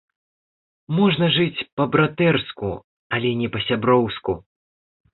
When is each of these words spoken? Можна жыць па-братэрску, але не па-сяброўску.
Можна 0.99 1.25
жыць 1.35 1.65
па-братэрску, 1.81 2.73
але 3.19 3.29
не 3.45 3.49
па-сяброўску. 3.55 4.31